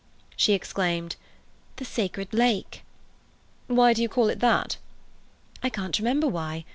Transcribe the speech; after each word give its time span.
She 0.35 0.53
exclaimed, 0.53 1.15
"The 1.75 1.85
Sacred 1.85 2.33
Lake!" 2.33 2.81
"Why 3.67 3.93
do 3.93 4.01
you 4.01 4.09
call 4.09 4.29
it 4.29 4.39
that?" 4.39 4.77
"I 5.61 5.69
can't 5.69 5.99
remember 5.99 6.25
why. 6.25 6.65